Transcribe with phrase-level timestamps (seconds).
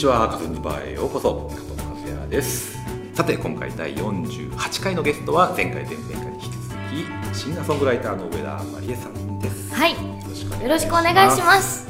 [0.00, 1.50] ちはカズンズバーへようこそ。
[1.50, 2.78] 加藤和也です。
[3.12, 9.74] さて今回第48回のゲストは前回前々回に引き続きシンガーソングライターの上田まりえさんです。
[9.74, 9.92] はい。
[9.92, 9.98] よ
[10.62, 11.86] よろしくお願いします。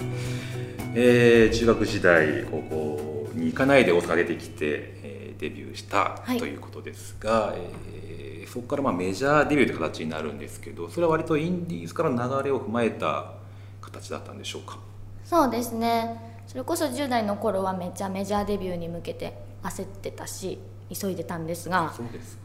[0.96, 4.56] えー中学時代高校に行かないで大阪出てきて、
[5.04, 6.38] えーデビューしたはい。
[6.38, 7.54] ということですが、
[7.92, 13.34] えーそこからまあメジャーデビューという形になるんですけどそれは割とインディーズからの流れを踏まえた
[13.80, 14.78] 形だったんでしょうか？
[15.24, 20.58] そうですねそれこそ10代の頃はめっちゃメジャーデビューに向けて焦ってたし
[20.92, 22.42] 急いでたんですがそうですか。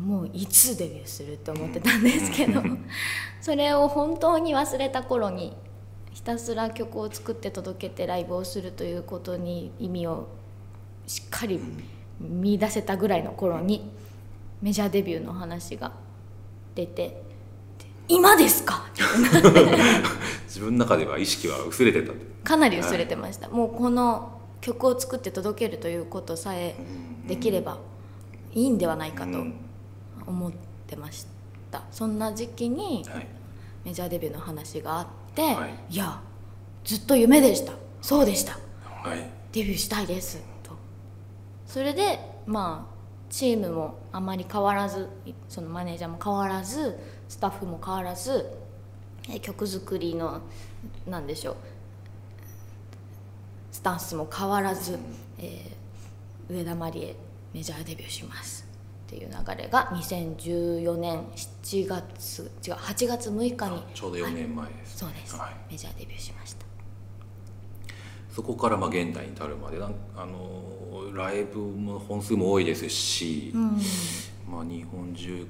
[0.00, 2.62] もういつデビューするって思ってたんですけど
[3.42, 5.56] それを本当に忘れた頃に
[6.12, 10.28] ひたすら曲を作って届けてライブをするということに意味を
[11.08, 11.58] しっかり
[12.20, 13.90] 見出せたぐらいの頃に
[14.62, 15.90] メジャーデビューの話が
[16.76, 17.22] 出てで
[18.06, 18.85] 今ですか？
[20.46, 22.12] 自分の中では意識は薄れてた。
[22.44, 26.76] かなり薄れてました、もうこの曲を作って届けるということさえ
[27.26, 27.78] できれば
[28.52, 29.54] いいんではないかとうん。
[30.26, 30.52] 思っ
[30.86, 31.26] てまし
[31.70, 31.82] た。
[31.90, 33.26] そんな時期にはい。
[33.84, 35.94] メジャーデビューの話があって、はい。
[35.94, 36.20] い、や
[36.84, 37.72] ずっと夢でした。
[38.02, 38.58] そうでした。
[38.84, 39.30] はい。
[39.52, 40.42] デビューしたいです。
[40.62, 40.72] と。
[41.66, 42.96] それでまあ
[43.30, 45.08] チームもあまり変わらず
[45.48, 48.65] そのマネージャーも変わらずスタッフも変わらずえ
[49.40, 50.40] 曲作りの
[51.06, 51.56] なんでしょう。
[53.72, 54.98] スタンスも変わらず、
[55.38, 55.76] えー
[56.48, 57.16] 上田まりえ
[57.52, 58.66] メジャーデビューします。
[59.06, 66.66] っていう流れが2014年7月違う8月6日にちょうど4年前です、そうです、はい、メジャーデビューしました。
[68.30, 73.80] そこからまあ現代に至るまでなんあのライブの本数も多いですし、うん。
[74.50, 75.46] まあ、日本中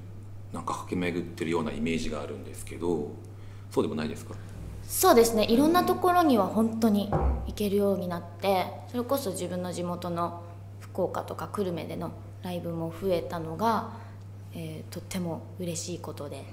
[0.53, 3.11] なんか駆け巡ってるようなイメージがあるんですけど
[3.71, 4.35] そうでもないですか？
[4.85, 5.45] そうですね。
[5.45, 10.43] いろんなところには本当に行けるようになってそれこそ自分の地元の
[10.81, 12.13] 福岡とか久留米での
[12.43, 13.91] ライブも増えたのが、
[14.55, 16.45] えーとっても嬉しいことで。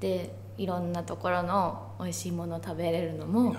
[0.00, 3.56] でいろんなところの美味しいものを食べれるのもはい。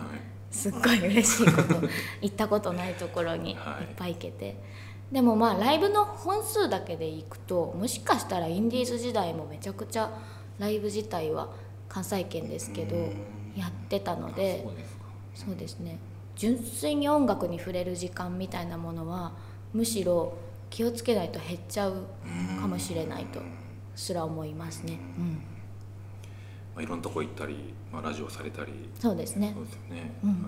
[0.52, 1.76] すっごい嬉しいこと。
[2.22, 3.54] 行ったことないところにい。
[3.54, 4.58] っはいぱい行けて、
[5.12, 10.12] でもまあライブの本数だけでいくともしかしたらインディーズ時代もめちゃくちゃ
[10.60, 11.50] ライブ自体は
[11.92, 12.96] 関西圏ですけど
[13.54, 14.66] やってたので
[15.36, 16.00] そうですね。
[16.38, 19.34] 純粋に音楽に触れる時間みたいなものは
[19.74, 20.34] むしろ
[20.70, 22.06] 気をつけないと減っちゃう
[22.62, 23.42] かもしれないと
[23.94, 28.72] すら思いますね、うん、まあ、いろんなとこ行ったり、まあ、ラジオされたり。
[28.98, 29.52] そうですね。
[29.54, 30.30] そうですよね、うん。
[30.30, 30.40] あの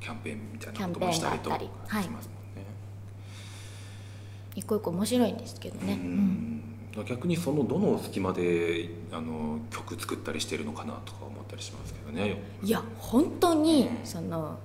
[0.00, 1.56] キャンペーンみたいなこともしたりとし
[1.88, 2.20] ますもんね、
[4.56, 12.42] 一個一個面白いんですけどね、ううんん逆にそのどの隙間であの曲作ったりしてるのかなとか思ったりしますけどね。
[12.62, 14.58] いや本当にその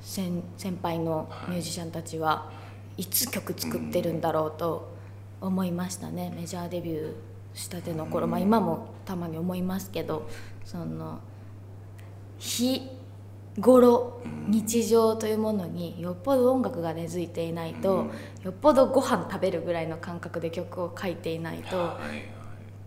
[0.00, 1.50] 先先輩のはい。
[1.50, 2.50] ミュージシャンたちは
[2.96, 3.04] い。
[3.06, 4.88] つ曲作ってるんだろうと
[5.40, 6.32] 思いましたね。
[6.34, 7.12] メジャーデビュー
[7.54, 10.28] したての頃、まあ、今もたまに思いますけど
[10.64, 11.18] その
[12.38, 12.97] 日
[13.60, 18.06] 頃日常というものによっぽど音楽が根付いていないと、
[18.42, 21.98] よっぽどご飯食べるぐらいの感覚で曲を書いていないと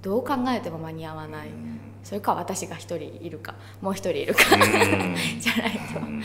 [0.01, 1.79] どう考えても間に合わない、うん。
[2.03, 5.15] それか私が一人いるかもう一人いるかうん。
[5.39, 6.23] じゃないとうん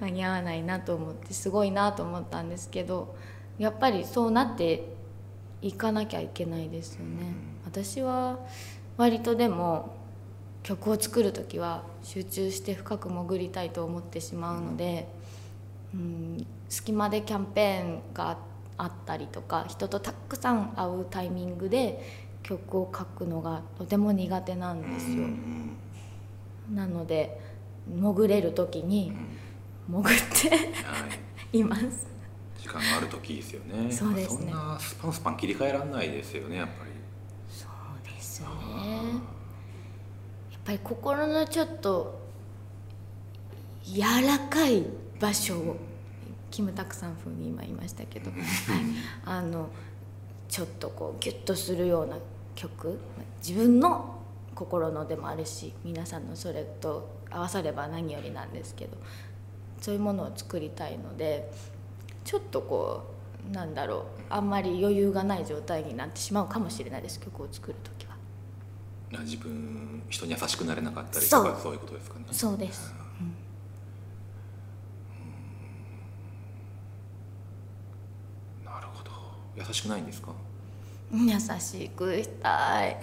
[0.00, 3.16] 間に合わないなと思ってすごいなと思ったんですけど
[3.58, 4.96] やっぱりそうなって
[5.60, 7.32] いかなきゃいけないですよね。
[7.64, 8.38] 私は
[8.96, 9.97] 割とでも
[10.68, 15.08] 曲を作る時は集中して深く潜りたいと思ってしまうので、
[15.94, 18.36] うん、隙間でキャンペーンが
[18.76, 22.04] あったりとか人とたくさん会うタイミングで
[22.42, 25.22] 曲を書くのがとても苦手なんですよ。
[25.22, 25.76] うん
[26.70, 27.40] なので
[27.88, 29.10] 潜れる時に
[29.88, 30.56] 潜っては
[31.50, 31.60] い。
[31.60, 32.06] います。
[32.60, 33.90] 時間がある時ですよね。
[33.90, 34.50] そうですね。
[34.50, 36.90] そんなスパンスパン切り替えられないですよねやっぱり。
[37.48, 39.37] そうですね
[40.68, 42.20] ぱり心のちょっと
[43.84, 44.84] 柔らかい
[45.18, 45.76] 場所を
[46.50, 48.40] キムタクさん風に今言いましたけど、はい、
[49.24, 49.70] あの
[50.46, 52.18] ちょっとこうギュッとするような
[52.54, 52.98] 曲
[53.38, 54.18] 自分の
[54.54, 58.98] 心のでもあるし皆さんのそれと合わされば何よりなんですけど
[59.80, 61.50] そういうものを作りたいので
[62.24, 63.04] ちょっとこ
[63.50, 67.97] うなんだろうあんまり余裕がない状態になってしまうかもしれないです曲を作る時は
[69.10, 71.44] 自分人に優しくなれなかったりとそう。
[71.52, 72.24] かそういうことですかね。
[72.30, 72.92] そうです、
[78.64, 79.10] なるほど。
[79.56, 80.32] 優しくないんですか？
[81.10, 82.98] 優しくしたい。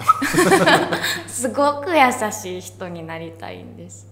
[1.27, 4.07] すごく優しい人になりたいんです。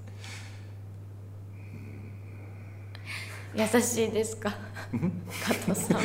[3.55, 4.49] 優しいですか？
[5.45, 6.03] 加藤さんは。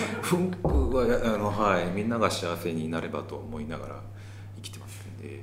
[0.63, 4.01] 僕はあの、はい、みんなが幸せになればと思いながら
[4.57, 5.43] 生きてますんで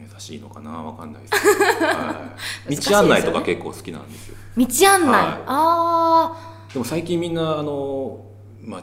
[0.00, 0.70] 優しいのかな？
[0.70, 1.48] わかんないですけ
[1.80, 2.36] ど、は
[2.68, 4.36] い、 道案内とか結構好きなんですよ。
[4.56, 5.42] 道案内、はい。
[5.46, 6.32] あ
[6.72, 8.24] でも最近みんなあの、
[8.62, 8.82] まあ、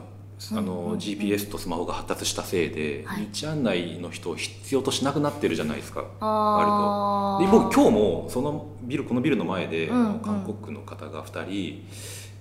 [0.58, 0.98] あのうん。
[0.98, 3.28] GPS とスマホが発達したせいで、はい。
[3.34, 6.02] 道案内の人を必要としなくなってるじゃないですか。
[6.02, 6.06] ー。
[6.20, 11.88] あーで僕今日もそのビルこのビルの前で、韓国の方が2人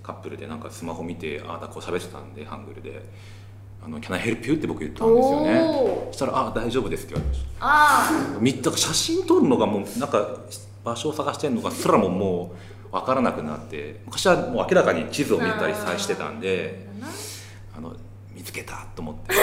[0.03, 3.03] カップルでなんかスマホ見てああだこう喋ってたんでハングルで
[3.85, 6.09] 「あの Can I help you?」って僕言ったんですよね。
[6.11, 10.27] したら「ああ大丈夫です」って言われましあたみだから写真撮るのがもうなんか
[10.83, 12.55] 場所を探してるのかすらもも
[12.89, 16.87] う分からなくなって昔はもう明らかに地図を見たりさえしてたんで
[17.77, 17.93] あの
[18.33, 19.35] 見つけたと思って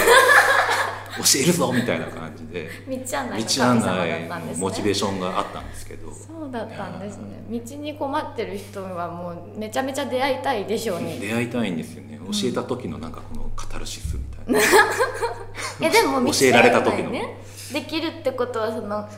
[1.18, 6.10] 教えるぞみたいな感じで 道案内道案内のモチベーションがあったんですけど。
[6.12, 7.42] そうだったんですね。
[7.50, 11.20] 道に困ってる人はもうめちゃめちゃ出会いたいでしょうに。
[11.20, 12.18] 出会いたいんですよね。
[12.24, 14.60] 教えた時のなんかこのカタルシスみたいな、
[15.80, 17.10] いやでも 道教えられた時の。
[17.10, 17.36] ね。
[17.72, 19.08] できるってことはその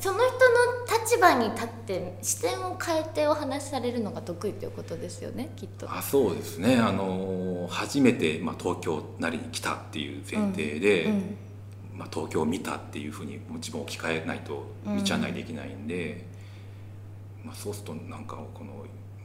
[0.00, 0.34] その人
[0.92, 5.90] の立場に立って視点を変えてお話しされるのが得意ということですよねきっと。
[5.90, 6.76] あそうですね。
[6.76, 11.36] あの初めて、まあ、東京なりに来たっていう前提で、うん
[11.96, 16.24] まあ、東京を見たっていうふうに自分を置き換えないと道案内できないんで、
[17.44, 18.72] まあ、そうするとなんかこの、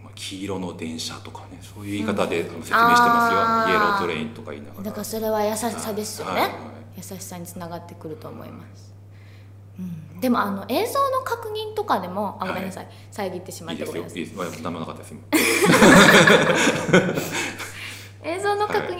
[0.04, 4.84] まあ、黄色の電車とかねそういう言い方で説明してますよ、イエロートレインとか言いながら。
[4.84, 6.42] だからそれは優しさですよね、はい。
[6.42, 6.52] はい
[7.00, 8.94] 優しさにつながってくると思います、
[9.80, 14.20] うん、でもあの映像の確認とかでもあごめんなさい、遮ってしまいいってごめんなさい。
[14.20, 14.44] ですよ。
[14.44, 14.64] いいです。
[14.64, 15.16] 何もなかったです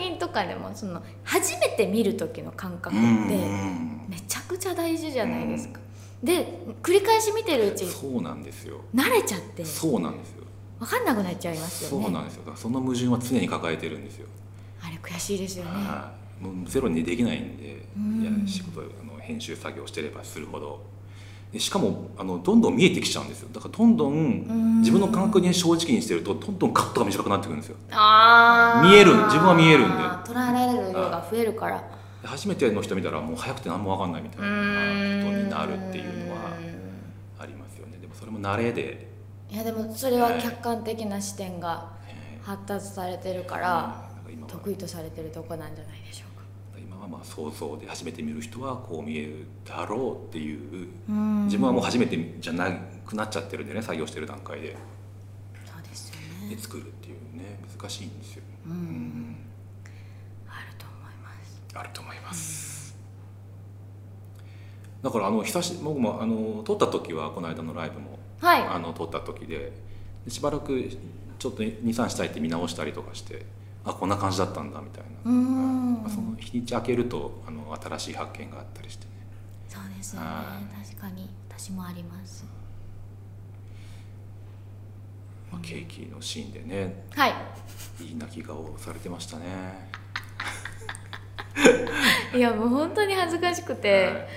[0.00, 5.80] 像の確認とかでもその初めて見る時の感覚ってうんめちゃくちゃ大事じゃないですか、
[6.22, 8.80] で繰り返し見てるうちにそうなんですよ。
[8.94, 10.44] 慣れちゃってそうなんですよ。
[10.80, 12.04] 分かんなくなっちゃいますよね。
[12.04, 12.42] そうなんですよ。
[12.56, 14.26] その矛盾は常に抱えてるんですよ、
[14.82, 15.70] あれ悔しいですよね。
[15.70, 16.44] はい。
[16.44, 18.22] もうゼロにできないんで、うん。
[18.22, 20.82] いや仕事あの編集作業してればするほど
[21.52, 23.48] でしかもあのどんどん見えてきちゃうんですよ。
[23.52, 27.76] だからどんどん自分の感覚に正直にしてるとどんどんカットが短くなってくるんですよ。
[27.90, 28.88] あー。
[28.88, 29.96] 見える自分は見えるんで。
[29.96, 31.82] 捉えられる量が増えるから。
[32.22, 36.52] で初めての人見たらもう早くて何も分かんないみたいなことになるっていうのは
[37.38, 37.98] ありますよね。
[38.00, 39.08] でもそれも慣れで、
[39.50, 44.10] いやでもそれは客観的な視点がえ発達されてるかーら
[44.46, 46.29] 得意とされてるとこなんじゃないでしょうか
[47.10, 51.44] まあ想像で初めて見る人はこう見えるだろうっていううん。
[51.46, 52.70] 自分はもう初めてじゃな
[53.04, 54.76] くなっちゃってるんでね作業してる段階で。
[55.66, 56.16] そうですよ
[56.48, 58.72] でね作るっていうね難しいんですよ、うん。
[58.72, 59.36] うん
[60.48, 61.62] あると思います。
[61.74, 62.96] あると思います、
[65.02, 68.62] だからあの久し僕もあの撮った時はこの間のライブも、はい。
[68.62, 69.72] あの撮った時で
[70.24, 70.90] でしばらく
[71.38, 73.46] ちょっと23したいって見直したりとかして
[73.84, 75.54] あこんな感じだったんだみたいな、うーん。
[75.54, 79.10] まあその日にち開けるとあの新しい発見があったりしてね。
[79.68, 80.26] そうですよね。
[80.26, 81.28] は確かに。
[81.48, 82.44] 私もあります。
[85.52, 87.34] まあ、ケーキのシーンでねはい。
[88.00, 89.90] いい泣き顔されてましたね。
[92.34, 94.28] いやもう本当に恥ずかしくて、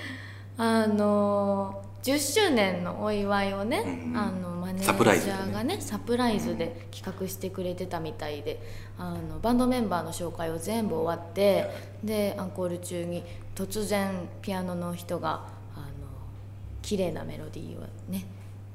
[0.58, 0.84] はい。
[0.84, 4.16] あの10周年のお祝いをね、うんうん。
[4.16, 5.38] あのマネージサプライズでね。
[5.38, 8.60] ャーがねサプライズで企画してくれてたみたいで、
[8.98, 11.70] あのバンドメンバーの紹介を全部終わって、
[12.02, 15.84] でアンコール中に突然ピアノの人があの
[16.82, 18.26] 綺麗なメロディーをね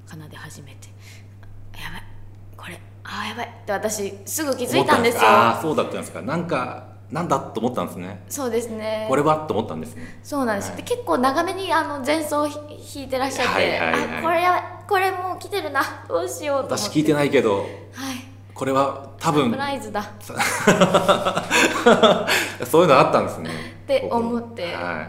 [0.07, 0.87] 奏で始めて
[1.79, 2.03] 「やばい
[2.57, 5.21] これあーやばい」って私すぐ気づいたんですよ。
[5.23, 6.21] ああそうだったんですか。
[6.21, 8.23] なんかなんだと思ったんですね。
[8.29, 9.07] そうですね。
[9.09, 10.19] これはと思ったんですね。
[10.23, 10.77] そうなんです、はい。
[10.77, 12.55] で結構長めにあの前奏をひ
[12.95, 15.84] 弾いてらっしゃって、はいはいはいあこれやこれもう来てるな。
[16.08, 17.67] どうしようと私聞いてないけどはい。
[18.55, 20.01] これは多サ分プライズだ。
[20.01, 20.05] っ
[22.65, 23.51] そういうのあったんですね。
[23.86, 24.74] て思って。
[24.74, 25.08] は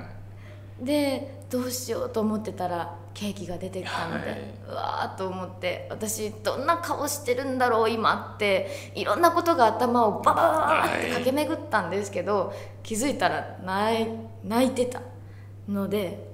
[0.83, 4.41] でどうしようと思ってたらケーキが出てきたので、はい。
[4.69, 14.09] うわーと思って私どんな顔してるんだろう今っていろんなことが頭をバババババって駆け巡ったんですけど、気づいたら泣い
[14.45, 15.01] 泣いてた
[15.67, 16.29] ので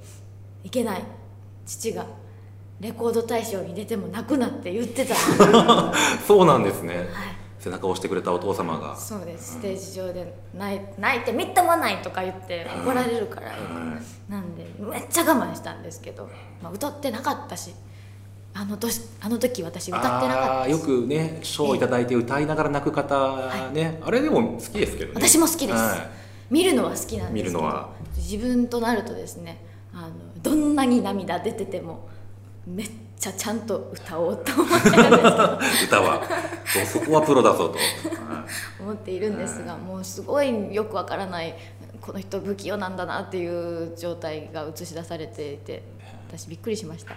[0.64, 1.04] いけない。
[1.64, 2.04] 父が
[2.80, 5.14] レコード大賞に出ても泣くなって言ってた。
[6.26, 6.96] そうなんですね。
[6.96, 7.06] はい。
[7.58, 8.94] 背中を押してくれたお父様が。
[8.94, 9.54] そうです。
[9.54, 13.56] ステージ上で泣い泣いてみっともないとか言って怒られるから、はい
[14.30, 16.28] なんでめっちゃ我慢したんですけど、
[16.62, 17.72] まあ、歌ってなかったし
[18.54, 25.26] あの年あの時私歌ってなかったよくね賞をいただいて歌いながら泣く方ね、あれでも好きですけどね。
[25.28, 26.08] 私も好きです、は
[26.50, 27.90] 見るのは好きなんですけど見るのは。
[28.16, 32.08] 自分となるとですねあのどんなに涙出てても
[32.66, 35.22] めっちゃちゃんと歌おうと思ってるんですけど。
[35.22, 36.22] い歌は。
[36.92, 38.44] そこはプロだぞと、は
[38.80, 41.54] い思っているんですが、もうすごいよくわからない
[42.00, 45.82] この人不器用なんだなっていう状態が映し出されていて
[46.28, 47.16] 私びっくりしました。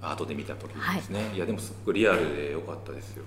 [0.00, 3.24] 後で見た時ですね、い、やでもすごくリアルで良かったですよ。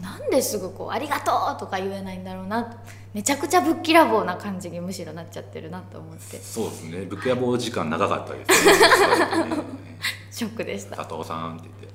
[0.00, 2.78] なんですぐこう「ありがとう!」とか言えないんだろうな
[3.12, 6.38] めちゃくちゃぶっきらぼうな感じにむしろなっちゃってるなと思って。
[6.38, 7.04] そうですね。
[7.04, 8.72] ぶっきらぼう時間長かったですね
[10.30, 11.92] ショックでした佐藤さんって言って。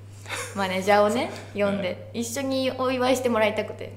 [0.55, 3.93] マネージャーをね呼んで一緒にお祝いしてもらいたくて。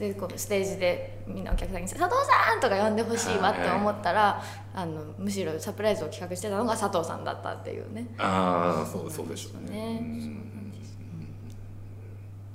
[0.00, 4.42] でこうステージでみんなお客さんに「佐藤さん!」とか呼んでほしいわって思ったら
[4.74, 8.06] あのむしろサプライズを企画してたのが佐藤さんだったっていうね。
[8.16, 9.76] ああそうそうでしょうね。
[9.76, 9.98] ね。
[10.00, 10.72] うん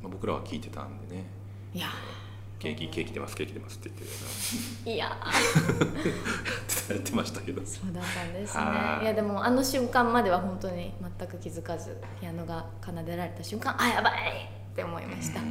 [0.01, 1.25] まあ僕らは聞いてたんでね。
[1.74, 1.88] いや
[2.65, 4.01] ケーキケーキ出ますケーキ出ますって言っ
[4.86, 5.05] ていや。
[6.89, 7.63] やってましたけど。
[7.65, 9.03] そうだったんですはい。
[9.03, 14.50] ねいやでもあの瞬間までは本当に全く気づかずピアノが奏でられた瞬間あやばい！
[14.74, 15.50] って思いました、はい。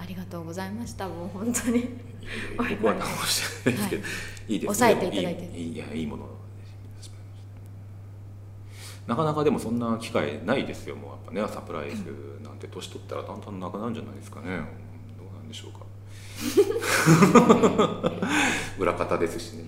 [0.00, 1.08] ありがとうございました。
[1.08, 1.88] もう本当に。
[2.56, 4.02] 僕は何もしてないですけど、
[4.48, 5.58] い、いです抑えていただいて。
[5.58, 6.28] いいいいやいいもの
[9.06, 11.54] なかなかでもそんな機会ないですよもうやっぱね。
[11.54, 14.46] サプライズなんて年取ったらだんだんなくなるんじゃないですかね。
[15.18, 15.80] どうなんでしょうか
[18.78, 19.64] 裏方ですしね、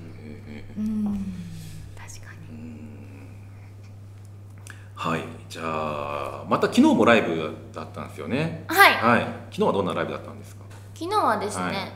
[1.97, 2.81] 確かに。
[4.95, 5.25] はい。
[5.49, 8.65] じゃあまた昨日もライブだったんですよね。
[8.69, 8.95] はい。
[8.95, 9.21] はい。
[9.51, 10.65] 昨日はどんなライブだったんですか？
[10.95, 11.93] 昨日はですね、はい。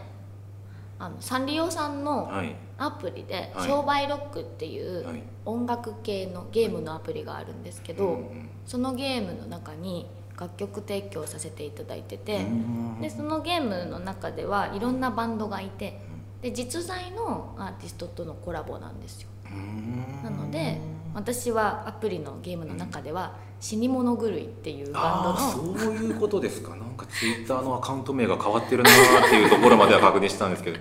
[1.00, 2.54] あのサンリオさんのはい。
[2.80, 3.68] アプリで「はい。
[3.68, 5.22] 商売ロック」っていうはい。
[5.44, 8.30] 音楽系のゲームのアプリがあるんですけど、
[8.66, 10.06] そのゲームの中に
[10.38, 16.00] 楽曲提供させていただいてて、うんでそのゲームの中ではいろんなバンドがいて
[16.42, 19.28] で実在のアーティストとのコラボなんですよ。
[19.50, 20.22] うん。
[20.24, 20.80] なので
[21.14, 26.70] 私はアプリのゲームの中では「死に物狂い」っていうバンドのそういうことですか。
[26.70, 30.78] なんかツイッターのアカウント名が変わってるなーっていうところまでは確認したんですけど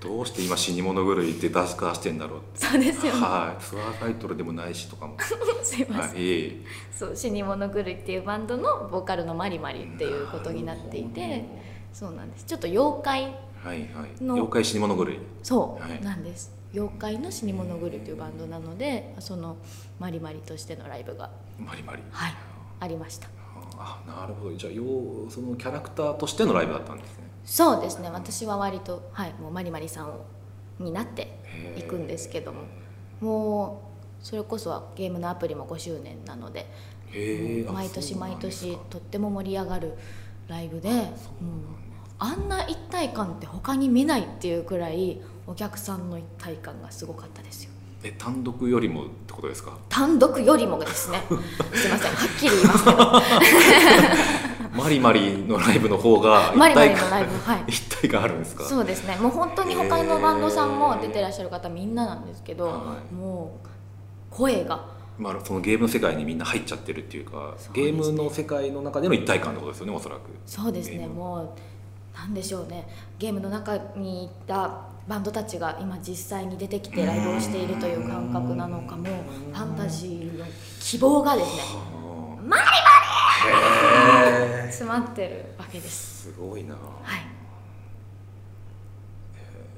[0.00, 2.66] どうして今死に物狂いって出すかしてんだろうって。
[2.66, 3.20] そうですよね。
[3.20, 3.62] はい。
[3.62, 5.16] ツアータイトルでもないしとかも。
[5.62, 6.56] すいません、はい
[6.90, 11.44] そう死に物狂いっていうバンドのボーカルのマリマリっていうことになっていて
[11.92, 12.44] そうなんです。
[12.44, 13.22] ちょっと妖怪
[13.62, 14.24] はいはい。
[14.24, 15.18] の妖怪死に物狂い。
[15.42, 16.02] そう、はい。
[16.02, 16.52] なんです。
[16.74, 19.56] 妖怪の死に物狂いというバンドなのでその
[19.98, 22.02] マリマリとしてのライブがマリマリ。
[22.10, 22.34] はい
[22.80, 23.28] ありました
[23.78, 24.56] あなるほど。
[24.56, 27.24] じゃあようそのキャラクターとしてのライブだったんですね。
[27.44, 28.10] そうですね。
[28.10, 30.24] 私は割とはいもうマリマリさんを
[30.78, 31.38] になって
[31.76, 32.62] いくんですけども。
[33.20, 36.66] もうそれこそはゲームのアプリも5周年なので
[37.70, 39.94] 毎年毎年とっても盛り上がる
[40.48, 41.08] ライブでもう
[42.18, 47.70] あんな一体感って他に見ないっていうくらいお客さんの一体感がすごかったですよ
[48.04, 49.76] え単独よりもってことですか？
[49.88, 51.22] 単独よりもですね。
[51.74, 52.12] すいません。
[52.12, 52.98] はっきり言いますけど。
[54.82, 57.64] マリマリのライブの方がマリマリ一体のライブはい。
[57.72, 58.64] 一体感あるんですか？
[58.64, 59.16] そうですね。
[59.16, 62.72] もう本当に他のバンドさんも出てらっしゃる方みんななんですけど、は
[63.10, 63.14] い。
[63.14, 63.68] もう
[64.30, 64.96] 声が。
[65.18, 70.20] まあ、そのゲームの世界にみんな入っちゃってるっていうかゲームの世界の中での一体感ってことですよねおそらく。
[70.46, 71.08] そうですね。
[71.08, 71.50] もう
[72.18, 72.88] なんでしょうね。
[73.18, 79.04] ゲームの中にいたバンドたちが今実際に出てきてライブをしているという感覚なのかも。
[79.04, 80.44] ファンタジーの
[80.80, 81.62] 希望がですね。
[81.62, 82.66] はマリあ
[84.62, 86.32] へえ詰まってるわけです。
[86.32, 86.82] すごいな、はい。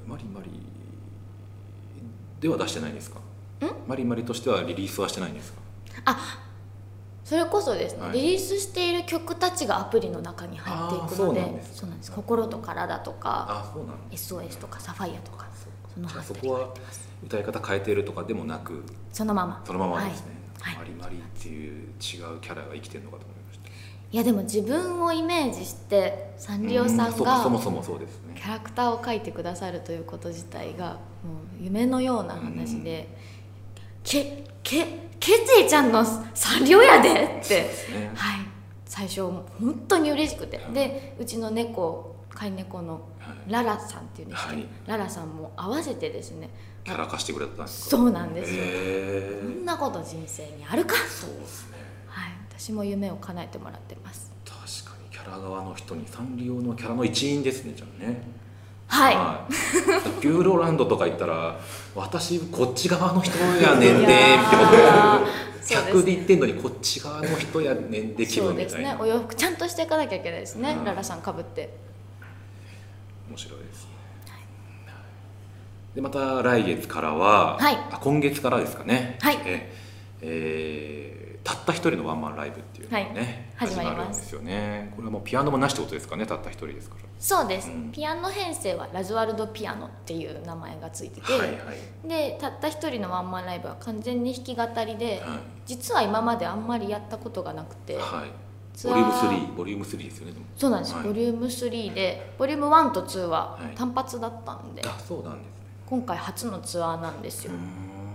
[0.07, 0.51] マリマリ
[2.41, 3.21] では出してないんですか？
[3.87, 5.61] マリマリとしてはリリースはしてないんですか？
[6.07, 6.50] あ
[7.31, 8.13] それこそですね、はい。
[8.15, 13.73] リリースしている曲たちがアプリの中に入っていくのでそうなんです心と体とか
[14.11, 15.47] SOS とかサファイアとか
[15.95, 16.75] そのじゃあそこは
[17.25, 19.63] 歌い方変えてるとかでもなくそのまま。
[19.65, 20.75] そのままですね、はい。
[20.75, 20.85] はい。
[20.89, 23.69] マリマリっていう違うキャラが生きてるのかと思いました。
[23.69, 28.35] いやでも自分をイメージしてサンリオさうんがそもそもそうですね。
[28.35, 30.97] キャラクターを描いてくださるということ自体がも
[31.61, 33.07] う夢のような話で
[34.03, 37.63] 「けけケツイちゃんのサンリオやで!」って。
[37.93, 38.11] ね。
[38.15, 38.47] はい。
[38.87, 40.59] 最初本当に嬉しくて。
[40.75, 43.53] でうちの猫飼い猫のはい。
[43.53, 44.69] ララさんっていうんですけど、はい。
[44.87, 46.51] ララさんも合わせてですね。
[46.83, 47.91] キャラ化してくれたんですか？
[47.91, 48.63] そうなんですよ。
[49.43, 51.77] こんなこと人生にあるかそうですね。
[52.09, 52.33] はい。
[52.59, 54.33] 私も夢を叶えてもらってます。
[54.45, 58.23] 確かにキャラ側の人にサンリオのキャラの一員ですねじゃあね
[58.91, 59.15] はい。
[59.15, 60.21] い。
[60.21, 61.59] ピューロランドとか行ったら
[61.95, 64.71] 私こっち側の人やねんでいってこと
[65.57, 68.65] です客で言ってんのにこっち側の人やねんで気分みたいな。
[68.65, 71.73] ですねお洋服ちゃんとしていかなきゃいけないですね、うんララさんかぶって
[73.29, 73.85] 面白いです。
[73.85, 73.91] ね
[75.95, 77.77] でまた来月からは、はい。
[77.93, 79.19] あ今月からですかね。
[79.21, 79.39] はい。
[79.45, 79.71] え
[80.23, 84.21] えーたった一人のワンマンライブっていうのがね、はい始まります。
[84.21, 87.03] ですよねこれはもうピアノもなしってことですかねたった一人ですから。
[87.19, 87.93] そうです、うん。
[87.93, 92.09] ピアノ編成はラズワルドピアノっていう名前がついてて、はいはい。
[92.09, 97.97] でたった一人のワンマンライブは完全に弾き語りで、は実は今まであんまりやったことがなくて、い。
[97.97, 98.31] はい
[98.83, 101.05] ボリューム3ボリューム3ですよねそうなんです、はい。
[101.05, 103.75] ボリューム3でボリューム1と2ははい。
[103.75, 105.51] 単発だったんで、あそうなんですね。
[105.87, 107.53] 今回初のツアーなんですよ、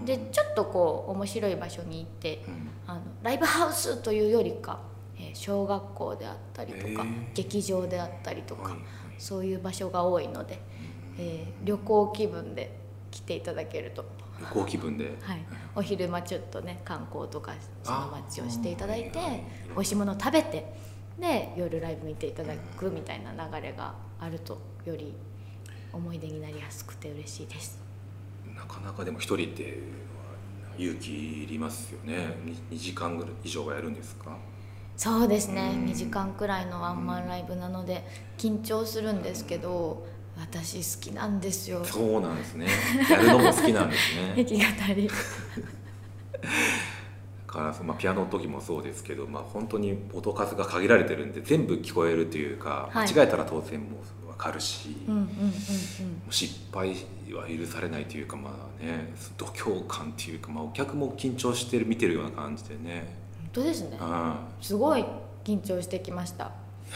[0.06, 4.80] でちょっとこう面白い場所に行ってうんあのライブハウスというよりか、
[5.18, 8.76] えー小学校であったりとか、劇場であったりとか、
[9.18, 10.60] そういう場所が多いので、
[11.18, 12.78] えー旅行気分で
[13.12, 14.06] 来ていただけると、
[14.40, 15.16] 旅行気分で。
[15.22, 19.20] はい、お昼間ちょっとね観光とかその街をしていただいて
[19.70, 20.74] 美味しいものを食べて
[21.20, 25.14] で夜ライブ見ていただくみたいな流れがあるとより
[25.94, 27.80] 思い出になりやすくて嬉しいです。
[28.56, 29.80] なかなかでも一人って
[30.78, 32.38] 勇気いりますよね。
[32.72, 34.36] 2時間ぐらい以上はやるんですか？
[34.98, 35.72] そうですね。
[35.76, 35.86] うん。
[35.86, 38.06] 2時間くらいのワンマンライブなので
[38.38, 40.06] 緊張するんですけど
[40.38, 41.84] 私好きなんですよ。
[41.86, 42.68] そうなんですね。
[43.10, 44.34] やるのも好きなんですね。
[44.44, 45.10] 弾き語り
[47.56, 53.08] から、まあ、ピアノの時もそうですけど、まあ、本当に音数が限られてるんで全部聞こえるというか、はい。
[53.10, 55.32] 間違えたら当然もう分かるし、うんうんうんうん。
[56.30, 56.90] 失敗
[57.34, 63.98] は許されないというかまあね度胸感っていうか、まあ、お客も緊張してる見てるような感じでね、本当ですね。
[64.00, 65.06] うん、すごい
[65.44, 66.52] 緊張してきました。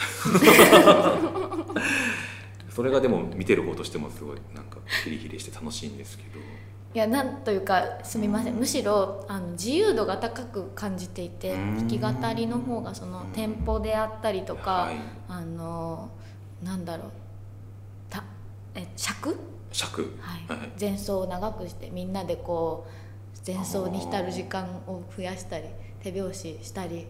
[2.70, 6.30] それがでも見てる方としてもすごいなんかヒリヒリして楽しいんですけど
[6.92, 8.54] いやなんというかすみません。
[8.56, 11.88] むしろあの自由度が高く感じていてうん。
[11.88, 14.96] 弾き語りの方がそのテンポであったりとか、はい。
[15.28, 16.10] あの
[16.64, 17.06] なんだろう。
[18.08, 18.24] た
[18.74, 19.38] え尺、
[19.70, 20.16] 尺。
[20.20, 20.58] はい。
[20.58, 20.70] はい。
[20.80, 25.66] 前奏を長くしてみんなでこう前奏に浸る時間を増やしたり
[26.02, 27.06] 手拍子したり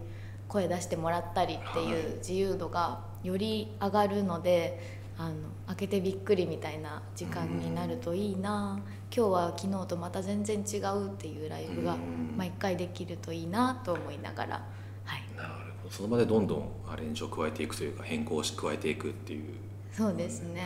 [0.47, 1.87] 声出してもらったりってはい。
[1.87, 5.33] いう自由度がより上がるのであの
[5.67, 8.79] 開けてびっくりみたいな時間になるといいな
[9.13, 12.37] 今日は昨日とまた全然違うっていうライブがうん。
[12.37, 14.65] 毎回できるといいなと思いながら、
[15.03, 15.49] はい、なる
[15.83, 15.93] ほど。
[15.93, 19.55] その場でどんどんアレンジを加えていくというか変更をし加えていくっていう。
[19.91, 20.63] そうですね。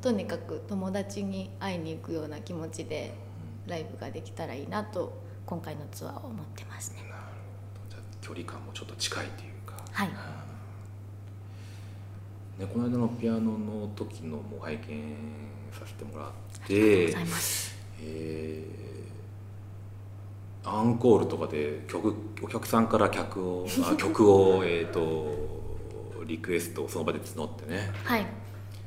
[0.00, 3.14] とにかく友達に会いに行くような気持ちで
[3.66, 7.02] ライブができたらいいなと今回のツアーを思ってますね。
[7.02, 7.90] なるほど。
[7.90, 9.74] じゃあ距離感もちょっと近いというか。
[9.90, 10.43] はい
[12.58, 15.16] ね、この間のピアノの時のも拝見
[15.72, 16.32] させてもらっあ
[16.68, 17.76] りがとうてございます。
[18.00, 18.84] えー
[20.66, 25.30] アンコールとかで曲お客さんから客をあ曲を、えー、と
[26.24, 28.26] リクエストをその場で募ってねはい。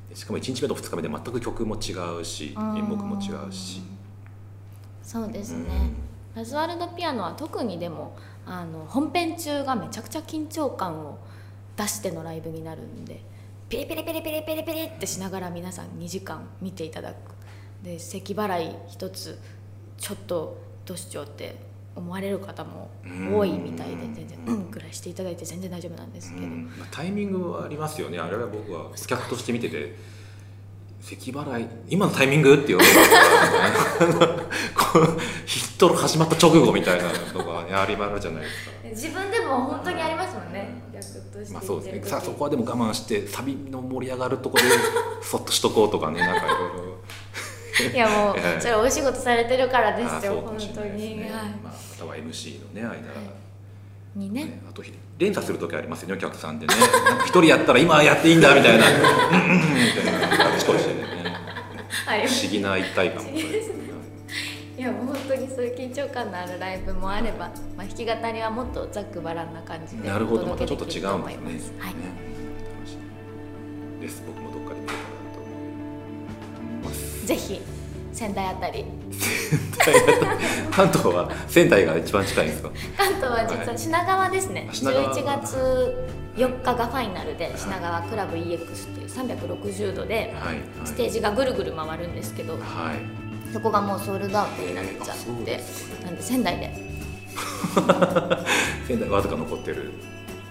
[0.09, 3.83] でしかも1日目と2日目で全く曲も違うし演目も違うし、
[5.03, 5.65] そうですね。
[5.69, 11.17] うんラズワルドピアノは特にでもあの本編中がめちゃくちゃ緊張感を
[11.75, 13.23] 出してのライブになるんで
[13.69, 17.15] ピリピリピリピリピリピリってしながら皆さん2時間見ていただく。
[17.83, 19.37] で咳払い一つ
[19.97, 21.55] ちょっとどうしようって
[21.95, 22.89] 思われる方も
[23.33, 24.71] 多いみたいでうん全然うん。
[24.71, 26.71] ぐらいしていただいて全然大丈夫なんですけど、うん。
[26.77, 28.19] まあ、タイミングはありますよね。
[28.19, 29.95] あれは僕は顧客として見てて
[31.01, 32.53] 咳払い今のタイミング？
[32.55, 32.95] って言われる
[34.73, 34.86] か
[35.45, 38.71] ヒットの始まった直後みたいなのが、ね、ありまるじゃないですか。
[38.89, 40.81] 自分でも本当にありますもんね。
[40.93, 42.01] 逆としてまあそうですね。
[42.05, 44.69] さあそこはでも我慢してサビの盛り上がるところで
[45.21, 46.97] そっとしとこうとかねなんかいろいろ。
[47.93, 48.61] いやもう ええ。
[48.61, 51.21] それお仕事されてるからであすよ本そうかもしれ当に。
[51.21, 51.29] はい。
[51.29, 52.95] まあ、または MC のね間、
[54.15, 54.81] にねね、あと
[55.19, 56.73] 連鎖する時ありますよねお客さんでね。
[57.23, 58.85] 一人やったら今やっていいんだみたいな
[59.29, 60.05] 「うんうんうん」みたい
[60.39, 60.55] な。
[60.55, 61.07] あちこちでね。
[62.05, 63.86] はい不思議な一体感も不思議ですね
[64.77, 71.79] いやもう本当にそういう緊張感のあるライブもあれば、まあ、弾き語りはもっとざっくばらんな感じでなるほどおまたちょっと違うんですね。
[71.79, 71.93] はい。
[71.95, 72.01] ね
[73.99, 74.21] です。
[74.27, 74.99] 僕もどっかで見れたら
[75.33, 75.49] と思
[76.83, 77.25] います。
[77.25, 77.59] ぜひ
[78.13, 78.85] 仙台あたり。
[80.71, 82.69] 関東は仙台が一番近いんですか？
[82.97, 85.15] 関東は実は品川ですね、あ品川。
[85.15, 90.63] 11月4日がファイナルで品川クラブ EX っていう360度ではいはい。
[90.85, 95.63] ステージがぐるぐる回るんですけど、はいそこがもうソールドアウトになっちゃって
[96.03, 96.71] なんで仙台で。
[98.87, 99.91] 仙台わずか残ってる。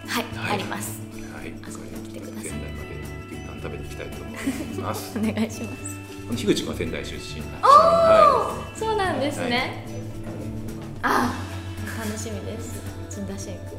[0.06, 0.54] はい、はい。
[0.54, 1.00] あります。
[1.34, 1.46] はい。
[1.46, 2.50] 遊びに来てください。
[2.50, 2.88] 仙台まで
[3.30, 5.18] 牛タン食べに行きたいと思います。
[5.18, 5.96] お願いします。
[6.34, 7.58] 樋口君は仙台出身なんで。
[7.62, 9.86] はそうなんですね、
[11.02, 12.82] ああ楽しみです。
[13.08, 13.76] ずんだシェイク。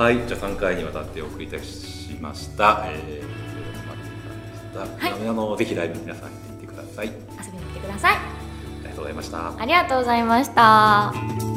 [0.00, 0.14] はい。
[0.14, 3.41] い、はい、じゃあ3回にわたってお送りいたしました、えー、
[4.78, 5.28] はい。
[5.28, 7.08] あのぜひライブ皆さん行ってください。
[7.08, 8.16] あり遊びに来てください。
[8.84, 9.58] がとうございました。
[9.58, 11.51] ありがとうございました